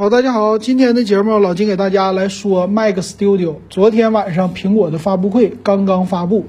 [0.00, 3.56] 好，大家好，今天的节目老金给大家来说 Mac Studio。
[3.68, 6.46] 昨天晚上苹果的发布会刚刚发布，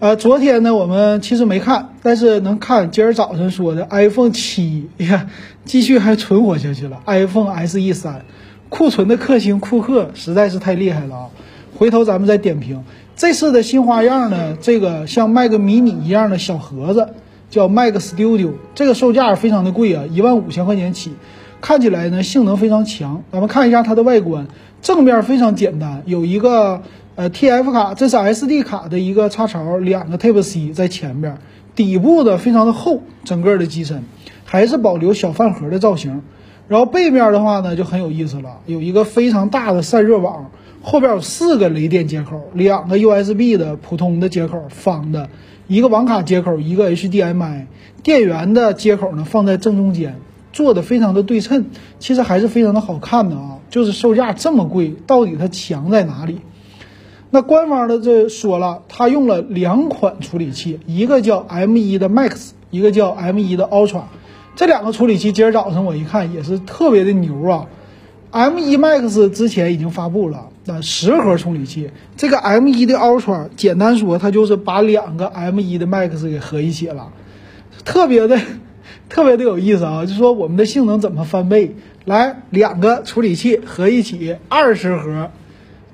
[0.00, 5.28] 呃，昨天呢我们其实没看，但是能看今儿早晨说的 iPhone 七呀，
[5.64, 7.00] 继续还存活下去了。
[7.06, 8.24] iPhone SE 三
[8.68, 11.26] 库存的克星库克实在是太厉害了啊！
[11.78, 12.82] 回头咱们再点评
[13.14, 17.10] 这次的新花样呢，这个像 Mac mini 一样的小盒子
[17.50, 21.12] 叫 Mac Studio，这个售价非常的贵啊，一万五千块钱起。
[21.60, 23.22] 看起来呢，性能非常强。
[23.32, 24.46] 咱们看一下它的外观，
[24.82, 26.82] 正面非常简单，有一个
[27.14, 31.38] 呃 TF 卡，这是 SD 卡的一个插槽，两个 Type C 在前面。
[31.76, 34.02] 底部的非常的厚，整个的机身
[34.44, 36.22] 还是保留小饭盒的造型。
[36.68, 40.50] 然后背面的话呢，就很有意思了，有一个非常大的散热网，
[40.82, 45.28] 后边有四个雷电接口，两个 USB 的普通的接口，方的
[45.68, 47.66] 一个网卡接口，一个 HDMI
[48.02, 50.16] 电源的接口呢放在正中间。
[50.52, 51.66] 做的非常的对称，
[51.98, 53.58] 其实还是非常的好看的啊！
[53.70, 56.40] 就是售价这么贵，到底它强在哪里？
[57.30, 64.02] 那官方的这说了，它用了两款处理器，一个叫 M1 的 Max，一个叫 M1 的 Ultra。
[64.56, 67.68] 这两个处理器今儿早上我一看也是特别的牛啊
[68.32, 77.12] ！M1 Max 之前已经发布了，那十核处理器，这个 M1 的 Ultra，简单说，它就是把两个 M1 的 Max 给合一起了，
[77.84, 78.36] 特别的。
[79.10, 81.74] 特别的有意思啊，就说我们的性能怎么翻倍？
[82.04, 85.30] 来，两个处理器合一起，二十核，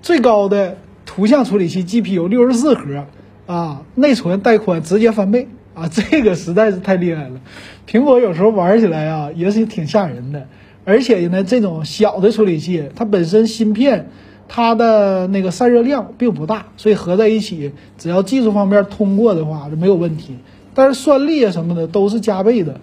[0.03, 3.06] 最高的图像处理器 GPU 六十四核
[3.47, 7.41] 啊，内存带宽直接翻倍啊， 这个实在是太厉害了。
[7.89, 10.47] 苹果有时候玩起来啊，也是挺吓人的。
[10.84, 14.11] 而且呢，这种小的处理器，它本身芯片
[14.47, 20.37] 它的那个散热量并不大，所以合在一起，只要技术方面通过的话就没有问题。
[20.75, 22.78] 但是算力啊什么的都是加倍的。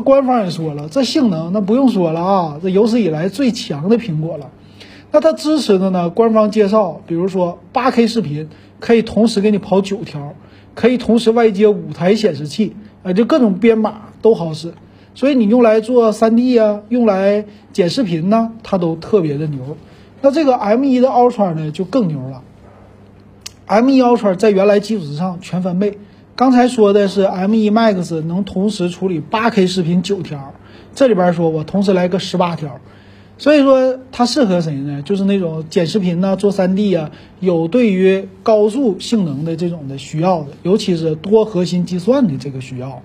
[0.00, 4.50] 官方也说了，这性能那不用说了啊，这有史以来最强的苹果了。
[5.10, 6.10] 那它支持的呢？
[6.10, 10.34] 官方介绍，比如说 8K 视频可以同时给你跑九条，
[10.74, 14.74] 可以同时外接五台显示器，啊，就各种编码都好使。
[15.14, 19.78] 所以你用来做 3D 啊，用来剪视频呢，它都特别的牛。
[20.20, 22.42] 那这个 M1 的 Ultra 呢，就更牛了。
[23.66, 25.98] M1 Ultra 在原来基础之上全翻倍。
[26.38, 30.54] 刚才说的是 M1 Max 能同时处理 8K 视频九条，
[30.94, 32.78] 这里边说我同时来个十八条，
[33.38, 35.02] 所以说它适合谁呢？
[35.02, 37.10] 就是那种剪视频呢、做 3D 啊，
[37.40, 43.02] 有对于高速性能的这种的需要的，尤其是多核心计算的这个需要。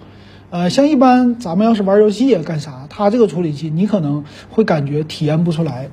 [0.52, 5.90] 呃，像一般咱们要是玩游戏啊干啥，它这个处理器你可能会感觉体验不出来。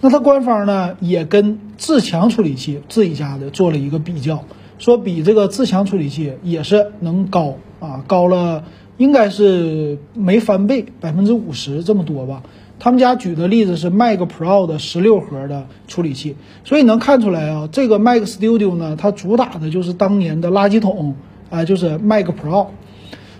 [0.00, 4.44] 那它官方呢也跟自强处理器自己家的做了一个比较。
[4.78, 8.64] 说比这个自强处理器也是能高啊，高了
[8.96, 12.42] 应该是没翻倍，百分之五十这么多吧。
[12.78, 21.14] 他们家举的例子是 Mac Pro 的十六核的处理器，所以能看出来啊，这个 Mac Studio 呢，它主打的就是当年的垃圾桶
[21.48, 22.66] 啊，就是 Mac Pro，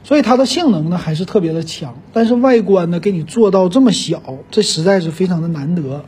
[0.05, 6.07] 所以它的性能呢还是特别的强，但是外观呢给你做到这么小，这实在是非常的难得。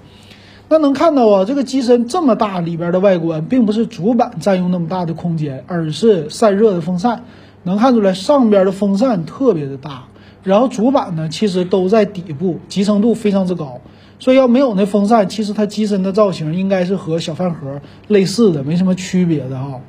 [0.71, 7.25] 那能看到啊，这个机身这么大，里边的外观并不是主板占用那么大的空间，而是散热的风扇。
[7.65, 10.05] 能看出来上边的风扇特别的大，
[10.43, 13.81] 然后主板呢其实都在底部，集成度非常之高。
[14.19, 19.81] 所以要没有那风扇，其实它机身的造型应该是和小饭盒类似的，没什么区别的哈。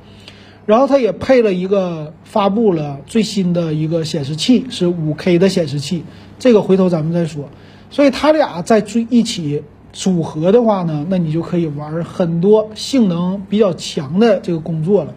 [0.65, 6.05] 然后它也配了一个发布了最新的一个显示器，是五 K 的显示器，
[6.39, 7.49] 这个回头咱们再说。
[7.91, 9.63] 所以它俩在最一起。
[9.91, 15.13] 组合的话呢，那你就可以玩很多性能比较强的这个工作了。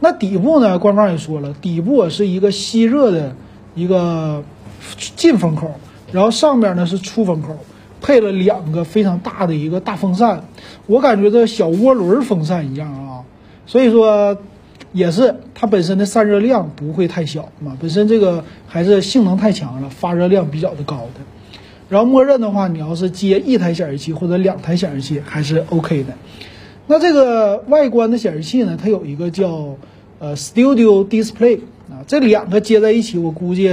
[0.00, 3.34] 那底部呢，官方也说了，底部是一个吸热的
[3.74, 4.44] 一个
[5.16, 5.72] 进风口，
[6.12, 7.56] 然后上面呢是出风口，
[8.00, 10.44] 配了两个非常大的一个大风扇，
[10.86, 13.24] 我感觉这小涡轮风扇一样啊。
[13.66, 14.38] 所以说，
[14.92, 21.20] 也是它本身的散热量不会太小嘛，本身这个还是性能太强了，发热量比较的高的。
[21.88, 26.12] 然后默认的话，你要是接一台显示器或者两台显示器还是 OK 的。
[26.86, 29.76] 那这个外观的显示器呢，它有一个叫
[30.18, 31.60] 呃 Studio Display
[31.90, 33.68] 啊，这两个接在一起，我估计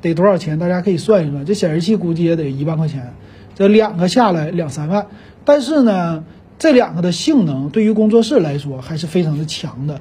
[0.00, 0.58] 得多少钱？
[0.58, 3.12] 大家可以算一算，这显示器估计也得一万块钱，
[3.54, 5.06] 这两个下来两三万。
[5.44, 6.24] 但是呢，
[6.58, 10.00] 这两个的性能对于工作室来说还是非常的强的。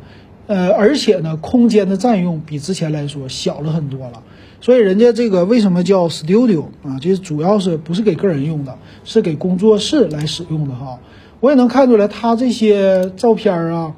[0.49, 4.23] 呃，而且呢，空间的占用比之前来说小了很多了，
[4.59, 6.97] 所以人家这个为什么叫 Studio 啊？
[6.99, 10.97] 这主要是不是给个人用的，是给工作室来使用的哈。
[11.39, 13.93] 我也能看出来，它这些照片啊，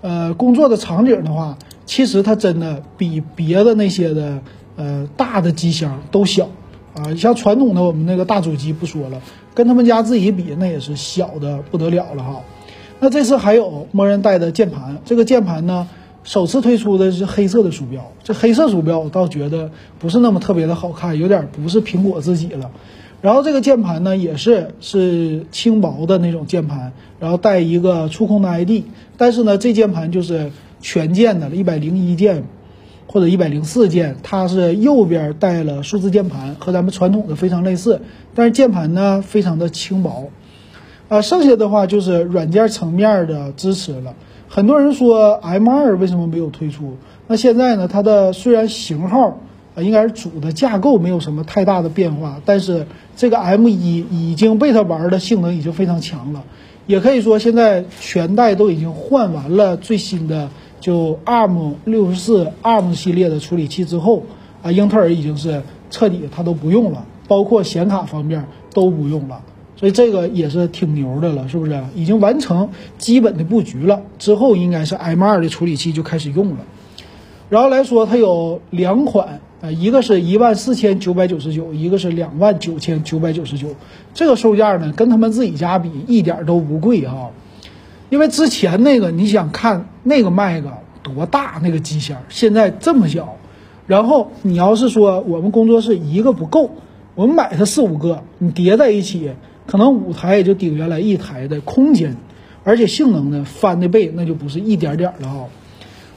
[0.00, 4.40] 呃，工作的场景的话，其实它真的比别的那些的
[4.76, 6.48] 呃大的机箱都小
[6.94, 7.14] 啊。
[7.14, 9.20] 像传统的我们那个大主机不说了，
[9.54, 12.40] 跟他们家自己比，那也是小的不得了了哈。
[13.02, 15.88] 那这次还有默认带的键盘，这个键盘呢，
[16.22, 18.12] 首次推出的是黑色的鼠标。
[18.22, 22.70] 这黑色鼠标我倒觉得不是那么特别的好看，有点不是苹果自己了。
[23.22, 28.84] 然后这个键盘呢，也是是轻薄的那种键盘，然后带一个触控的 ID。
[29.16, 30.52] 但是呢，这键盘就是
[30.82, 32.44] 全键的，一百零一键
[33.06, 38.02] 或者一百零四键，它是右边带了数字键盘，和咱们传统的非常类似。
[38.34, 40.28] 但是键盘呢，非常的轻薄。
[41.10, 44.14] 啊，剩下的话就是软件层面的支持了。
[44.48, 46.96] 很多人说 M2 为什么没有推出？
[47.26, 47.88] 那现在呢？
[47.88, 49.40] 它的虽然型号
[49.74, 52.86] 啊，应该是主的架构没有什么太大的变化，但是
[53.16, 56.44] 这个 M1 已经被它玩的性能已经非常强了。
[56.86, 60.48] 也可以说，现在全代都已经换完了最新的
[60.78, 64.22] 就 ARM 六十四 ARM 系列的处理器之后
[64.62, 65.60] 啊，英特尔已经是
[65.90, 69.40] 彻底它都不用了，包括显卡方面都不用了。
[69.80, 71.82] 所以这个也是挺牛的了，是不是？
[71.94, 72.68] 已经完成
[72.98, 76.58] 基本的布局了，之后应该是 M2 的处理器就开始用了。
[77.48, 83.68] 然后来说，它有两款啊，一个是一万四千九百九十九，一个是两万九千九百九十九。
[84.12, 87.30] 这个售价呢，跟他们自己家比一点都不贵哈。
[88.10, 90.68] 因为之前那个你想看那个麦克
[91.02, 93.36] 多大那个机箱，现在这么小。
[93.86, 96.70] 然后你要是说我们工作室一个不够，
[97.14, 99.30] 我们买它四五个，你叠在一起。
[99.70, 102.16] 可能五台也就顶原来一台的空间，
[102.64, 105.46] 而且性能呢翻的倍，那就不是一点点了啊。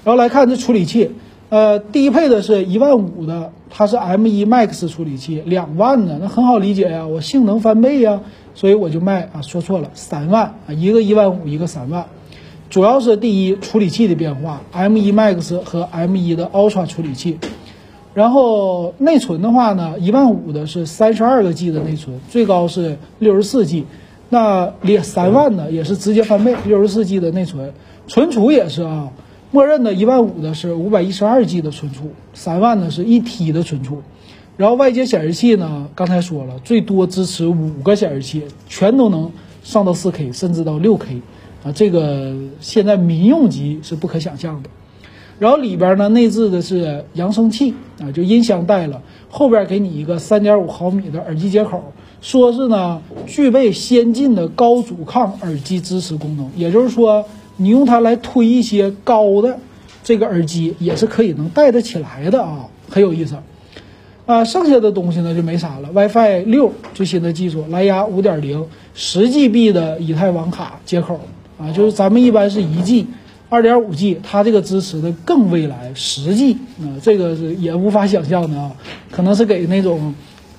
[0.03, 1.11] 然后来看这处理器，
[1.49, 8.21] 呃，低配的是一万五的，它是 M1 Max 处理器，两万的那很好理解呀，我性能翻倍呀，
[8.55, 12.07] 所以我就卖啊，说错了，三万啊，一个一万五，一个三万，
[12.71, 17.37] 主要是第一处理器的变化，M1 Max 和 M1 的 Ultra 处理器。
[18.13, 23.85] 然后内存的话呢，一万五的是三十二个 G 的内存，最高是六十四 G。
[24.29, 27.71] 那连三万的也是直接翻倍，六十四 G 的内存。
[28.07, 29.11] 存储也是啊，
[29.51, 34.01] 默认的一万五的是五百一十二 G 的存储，三万的是一 T 的存储。
[34.57, 39.31] 然后外接显示器呢，刚才说了，最多支持五个显示器，全都能
[39.63, 41.21] 上到四 K，甚至到六 K。
[41.63, 44.69] 啊，这个现在民用级是不可想象的。
[45.39, 51.91] 然后里边呢内置的是扬声器啊，就音箱带了，后边给你一个三点五毫米的耳机接口，
[52.21, 57.25] 说是呢具备先进的高阻抗耳机支持功能，也就是说
[57.57, 59.59] 你用它来推一些高的
[60.03, 63.35] 这个耳机也是可以能带得起来的啊，很有意思。
[64.25, 71.19] 啊，剩下的东西呢就没啥了，WiFi 六最新的技术，蓝牙五点零，十 GB 的以太网卡接口
[71.59, 73.07] 啊，就是咱们一般是一 G。
[73.53, 78.71] 二点五 G，它这个支持的更未来，十 G 啊，这个是也无法想象的啊，
[79.11, 80.15] 可能是给那种，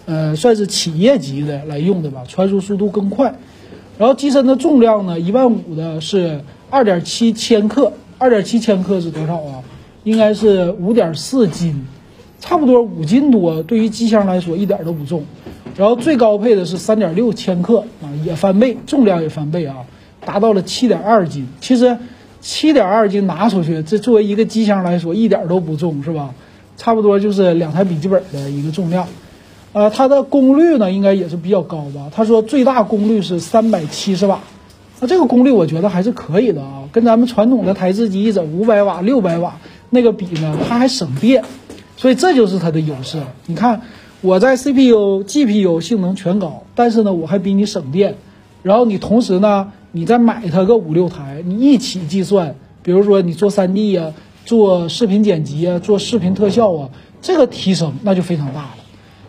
[0.07, 3.35] 呃，算是企业级的来用的吧，传输速度更快。
[3.99, 9.65] 然后机身的重量呢，一万五的是二点七千克，二点七千克是多少啊？
[10.05, 11.85] 应该是五点四斤，
[12.39, 13.61] 差不多五斤多。
[13.65, 15.25] 对于机箱来说一点都不重。
[15.77, 19.79] 然后最高配的是三点六千克啊，也翻倍，重量也翻倍啊，
[20.25, 21.49] 达到了七点二斤。
[21.61, 21.99] 其实。
[22.45, 26.35] 七点二斤拿出去，这作为一个机箱来说，一点都不重，是吧？
[26.77, 29.07] 差不多就是两台笔记本的一个重量。
[29.73, 32.11] 呃，它的功率呢，应该也是比较高吧？
[32.15, 34.41] 他说最大功率是三百七十瓦，
[35.01, 39.57] 那这个功率我觉得还是可以的啊，跟咱们传统的台式机整五百瓦、六百瓦
[39.89, 41.43] 那个比呢，它还省电，
[41.97, 43.23] 所以这就是它的优势。
[43.47, 43.81] 你看，
[44.21, 48.17] 我在 CPU、GPU 性能全高，但是呢，我还比你省电，
[48.63, 49.73] 然后你同时呢。
[49.97, 54.13] 你再买它个五六台，你一起计算，比如说你做 3D 呀，
[54.45, 56.89] 做视频剪辑啊，做视频特效啊，
[57.23, 58.75] 这个提升那就非常大了。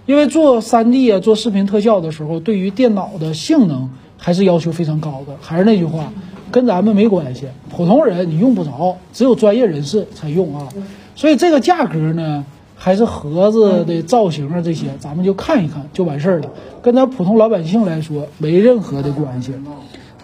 [0.07, 5.35] 因为做 3D 啊，做视频特效的时候，对于电脑的性能还是要求非常高的。
[5.39, 6.11] 还是那句话，
[6.51, 10.67] 跟咱们没关系，普通人你用不着，只有专业人士才用啊。
[11.15, 12.43] 所以这个价格呢，
[12.75, 16.49] 还是盒子的造型啊这些，咱们就看一看就完事儿了，
[16.81, 19.53] 跟咱普通老百姓来说没任何的关系。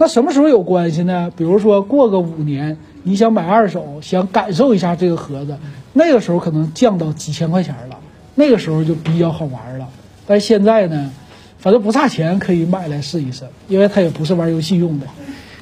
[0.02, 1.32] 那什么时候有关系呢？
[1.38, 5.56] 比如说过个五年，你想买二手，想感受一下这个盒子，
[5.94, 7.96] 那个时候可能降到几千块钱了，
[8.34, 9.88] 那个时候就比较好玩了。
[10.26, 11.12] 但现在呢，
[11.60, 15.06] 反正不差钱，可以买来试一试，因为它也不是玩游戏用的。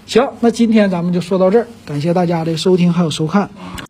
[0.05, 3.49] 行，那今天咱们就说到这儿，感谢大家的收听还有收看。